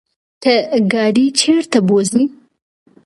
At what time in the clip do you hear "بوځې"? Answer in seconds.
1.87-2.23